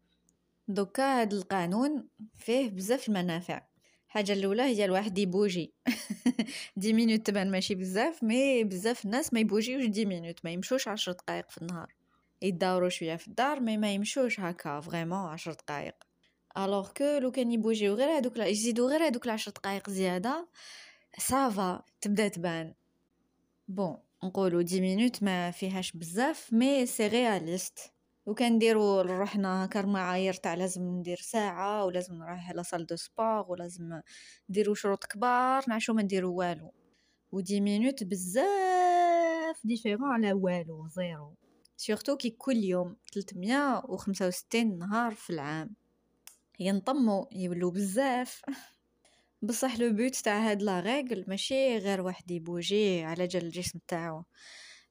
[0.67, 3.62] دوكا هاد القانون فيه بزاف المنافع.
[4.08, 5.74] الحاجة الأولى هي الواحد يبوجي.
[6.78, 11.12] dix minutes تبان ماشي بزاف mais بزاف الناس ما يبوجيوش dix minutes ما يمشوش عشر
[11.12, 12.01] دقائق في النهار.
[12.42, 15.96] يداورو شوية في الدار mais ما يمشوش هكا vraiment عشر دقائق
[16.58, 20.48] alors que لو كان يبوجيو غير هذوك يزيدو غير هذوك العشر دقائق زيادة
[21.18, 22.74] ça va تبدأ تبان.
[23.68, 27.94] bon نقولو dix minutes ما فيهاش بزاف mais c'est réaliste
[28.26, 34.02] وكنديرو لروحنا هاكا المعايير تاع لازم ندير ساعة ولازم نروح ل salle de sport ولازم
[34.50, 36.74] نديرو شروط كبار نعشو ما نديرو والو.
[37.32, 41.36] و dix minutes بزاف différent على والو zéro.
[41.82, 45.76] surtout كي كل يوم 365 نهار في العام.
[46.60, 48.41] يتلمو يولو بزاف.
[49.41, 54.24] بصح le but تاع هاد la règle ماشي غير واحد يبوجي على جال الجسم تاعو.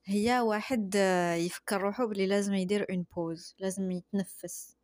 [0.04, 0.94] هي واحد
[1.38, 4.76] يفكر روحو بلي لازم يدير une pause لازم يتنفس.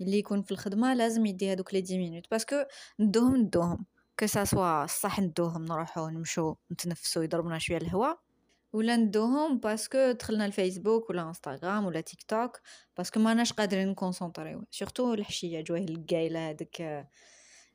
[0.00, 2.56] اللي يكون في الخدمة لازم يدي هادوك les dix minutes parce que
[3.00, 3.86] ندوهم ندوهم.
[4.18, 8.31] que ce soit صح ندوهم نروحو نمشو نتنفسو يضربنا شوية الهواء
[8.72, 12.60] ولا ندوهم parce que دخلنا الفيسبوك ولا انستغرام ولا TikTok parce
[12.96, 14.64] que ماناش قادرين نكونسونطريو.
[14.70, 17.06] surtout العشية جواه القايلة هذيك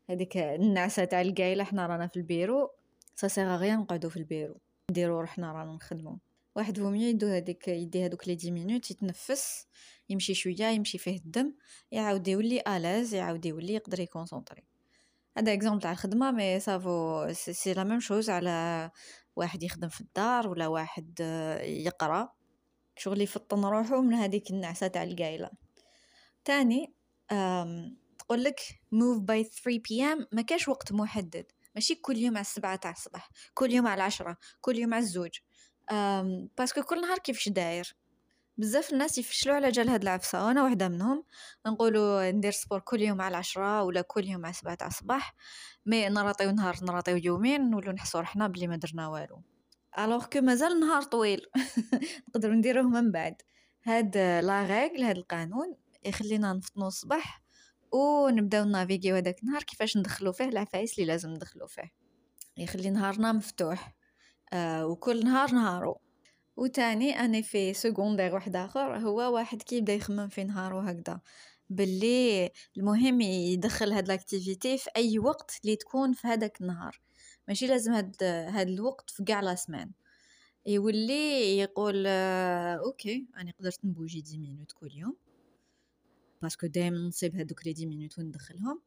[0.10, 2.72] هذيك النعسة تاع القايلة حنا رانا في البيرو.
[3.16, 4.58] سا سيغ غيان نقعدو في البيرو.
[4.92, 6.20] نديرو روحنا رانا نخدمو.
[6.56, 9.68] واحد vaut mieux يدو هذيك يدي هذوك les dix minutes يتنفس
[10.10, 11.54] يمشي شوية يمشي فيه الدم
[11.92, 14.64] يعاود يولي à l'aise يعاود يولي يقدر يكونسونطري.
[15.38, 18.92] هذا exemple تاع الخدمة mais ça vaut aussi la même chose على
[19.38, 21.20] واحد يخدم في الدار ولا واحد
[21.64, 22.34] يقرأ.
[22.96, 25.50] شغل يفطن روحو من هذيك النعسة تاع القايلة.
[26.46, 26.94] تاني
[28.20, 28.60] تقول لك
[28.96, 31.46] move by 3 pm ما كاش وقت محدد.
[31.76, 35.40] ماشي كل يوم على السبعة تاع الصباح كل يوم على العشرة كل يوم على الزوج.
[36.58, 37.96] parce que كل نهار كيفاش داير؟
[38.58, 40.46] بزاف الناس يفشلوا على جال هاد العفسة.
[40.46, 41.24] وأنا واحدة منهم
[41.68, 45.36] نقولوا ندير sport كل يوم على العشرة ولا كل يوم على سبعة تاع الصباح
[45.86, 49.42] mais نراطيو نهار نراطيو يومين نولو نحسو روحنا بلي ما درنا والو.
[50.00, 51.42] alors que مازال نهار طويل.
[52.30, 53.42] نقدروا نديروه من بعد.
[53.84, 57.44] هاد la règle هاد القانون يخلينا نفطنو الصباح
[57.92, 61.92] ونبداو نافيغيو هذاك النهار كيفاش ندخلو فيه العفايس اللي لازم ندخلو فيه.
[62.58, 63.96] يخلي نهارنا مفتوح.
[64.54, 66.02] آه وكل نهار نهارو.
[66.58, 71.22] وتاني أنا في سكوندير واحد آخر هو واحد كي يبدا يخمم في نهارو هكذا
[71.70, 77.02] باللي المهم يدخل هاد l'activité في أي وقت اللي تكون في هذاك النهار.
[77.48, 79.92] ماشي لازم هاد هاد الوقت في قاع la semaine
[80.66, 85.18] يولي يقول آه، OK أنا قدرت نبوجي dix minutes كل يوم.
[86.42, 88.82] parce que دائما نصيب هذوك les 10 minutes وندخلهم.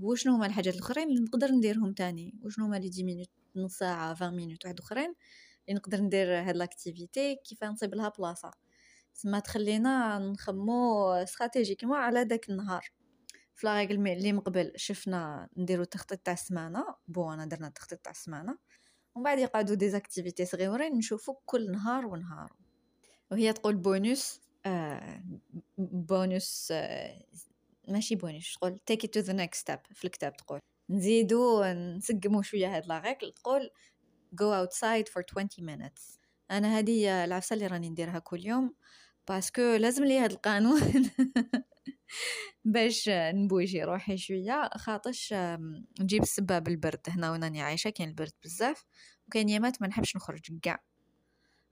[0.00, 4.10] وشنو هما الحاجات الأخرين اللي نقدر نديرهم تاني؟ وشنو هما les 10 minutes نص ساعة
[4.10, 5.14] 20 minutes واحد أخرين؟
[5.68, 8.50] اللي نقدر ندير هاد l'activité كيف نصيب لها بلاصة.
[9.14, 12.90] تسمى تخلينا نخمو stratégiquement على داك النهار.
[13.54, 16.84] في la règle اللي مقبل شفنا نديرو التخطيط تاع السمانة.
[17.08, 18.58] bon أنا درنا التخطيط تاع السمانة.
[19.14, 22.52] ومن بعد يقعدوا des activités صغيورين نشوفو كل نهار ونهار.
[23.30, 25.22] وهي تقول بونوس آه
[25.78, 27.24] بونوس آه
[27.88, 29.94] ماشي بونوس تقول it to the next step.
[29.94, 30.60] في الكتاب تقول.
[30.90, 33.70] نزيدو نسقمو شوية هاد la règle تقول
[34.34, 36.18] go outside for 20 minutes.
[36.50, 38.74] أنا هذه العفسة اللي راني نديرها كل يوم
[39.28, 40.80] parce que لازم لي هاد القانون
[42.64, 44.70] باش نبوجي روحي شوية.
[44.76, 45.34] خاطش
[46.00, 48.84] نجيب السباب البرد هنا راني عايشة كاين البرد بزاف
[49.26, 50.82] وكاين يامات ما نحبش نخرج كاع.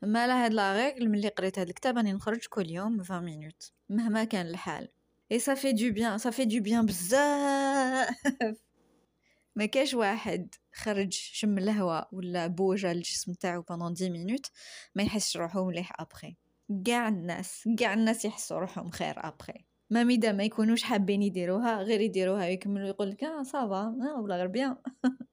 [0.02, 3.72] mais là هاد la règle ملي قريت هاد الكتاب راني نخرج كل يوم 20 minutes
[3.88, 4.88] مهما كان الحال.
[5.32, 8.16] et ça fait du bien ça fait du bien بزاف.
[9.56, 10.54] ما كاش واحد.
[10.80, 14.46] خرج شم الهواء ولا بوجا الجسم تاعو pendant 10 minutes
[14.94, 16.36] ما يحسش روحو مليح ابخي
[16.84, 22.46] كاع الناس كاع الناس يحسوا روحهم خير ابخي mais ما يكونوش حابين يديروها غير يديروها
[22.46, 24.76] يكملوا يقول لك آه ça va آه ولا rien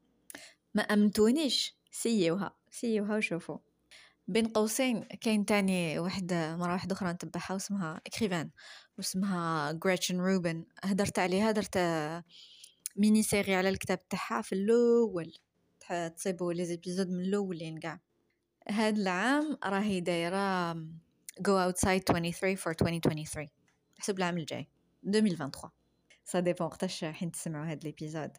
[0.76, 3.58] ما أمنتونيش سييوها سييوها وشوفوا
[4.28, 8.50] بين قوسين كاين تاني واحدة مرة واحدة أخرى نتبعها واسمها écrivain
[8.98, 11.78] واسمها غريتشن روبن هدرت عليها درت
[12.98, 15.34] mini-série على الكتاب تاعها في الأول
[16.16, 18.00] تصيبوا les épisodes من الأولين كاع.
[18.70, 20.74] هاد العام راهي دايرة
[21.40, 23.48] go outside 23 for 2023
[24.00, 24.68] حسب العام الجاي
[25.08, 25.72] 2023
[26.24, 28.32] ça dépend وقتاش حين تسمعوا هاد l'épisode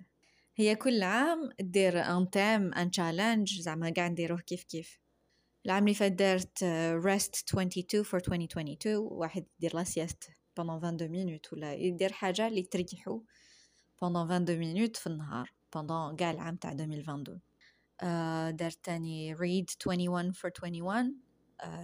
[0.56, 4.98] هي كل عام دير un thème un challenge زعما قاع نديروه كيف كيف.
[5.66, 6.64] العام اللي فات دارت
[7.04, 10.24] rest 22 for 2022 واحد يدير la sieste
[10.60, 13.22] pendant 22 minutes ولا يدير حاجة اللي تريحو.
[14.04, 17.40] Pendant 22 minutes في النهار pendant كاع العام تاع 2022
[18.02, 21.14] uh, دارت تاني read 21 for 21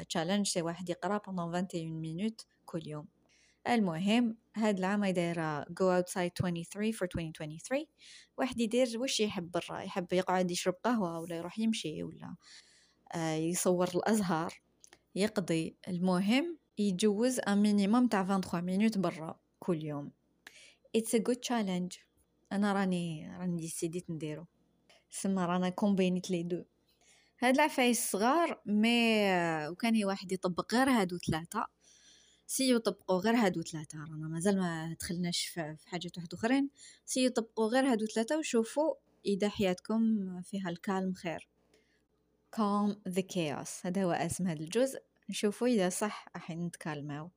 [0.09, 3.07] challenge سي واحد يقرأ pendant 21 minutes كل يوم.
[3.69, 7.87] المهم هاد العام دايرة go outside 23 for 2023
[8.39, 12.37] واحد يدير واش يحب برا يحب يقعد يشرب قهوة ولا يروح يمشي ولا
[13.15, 14.55] آه يصور الأزهار
[15.15, 15.77] يقضي.
[15.89, 20.24] المهم يجوز un minimum تاع 23 minutes برا كل يوم.
[20.97, 21.99] It's a good challenge.
[22.53, 24.47] أنا راني راني décidée نديرو.
[25.11, 26.65] سما رانا combiner les deux.
[27.41, 31.67] هاد العفايس صغار mais وكان واحد يطبق غير هادو ثلاثة.
[32.47, 36.71] سي يطبقوا غير هادو ثلاثة رانا مازال ما دخلناش في حاجات واحد اخرين
[37.07, 38.95] سي يطبقوا غير هادو ثلاثة وشوفوا
[39.27, 41.49] إذا حياتكم فيها ال calme خير.
[42.57, 43.87] Calm the chaos.
[43.87, 45.01] هذا هو اسم هذا الجزء.
[45.31, 47.31] نشوفوا إذا صح راح نتكالماو.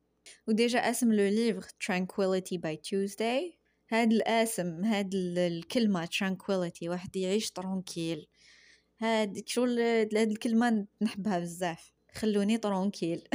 [0.46, 3.58] و déjà اسم le livre tranquility by Tuesday.
[3.90, 8.26] هاد الاسم هاد الكلمة tranquility واحد يعيش tranquille
[9.00, 13.28] هاد شغل هاد الكلمة نحبها بزاف خلوني tranquille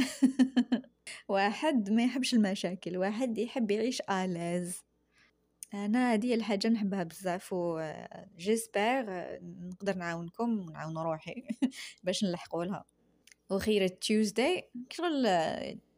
[1.28, 4.82] واحد ما يحبش المشاكل واحد يحب يعيش à l'aise
[5.74, 7.92] أنا هذه الحاجة نحبها بزاف و
[8.38, 9.04] j'espère
[9.42, 11.44] نقدر نعاونكم ونعاون روحي
[12.02, 12.84] باش نلحقوا لها
[13.50, 15.26] وغير Tuesday شغل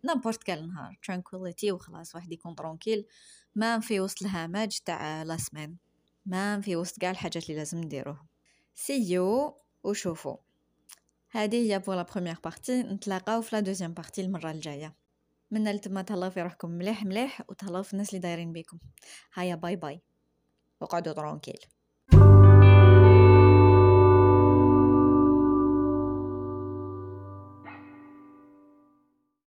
[0.07, 3.07] n'importe quel نهار tranquility وخلاص واحد يكون tranquille
[3.55, 5.77] ما في وسط الهمج تاع la semaine
[6.27, 8.27] ما في وسط كاع الحاجات اللي لازم نديروه
[8.75, 10.37] سييو وشوفوا.
[11.31, 14.97] هذه هي pour la première partie نتلاقاو في la deuxième partie المرة الجاية.
[15.51, 18.79] من لتما تهلاو في روحكم مليح مليح وتهلاو في الناس اللي دايرين بيكم.
[19.35, 20.03] هيا bye bye
[20.81, 21.59] وقعدوا tranquille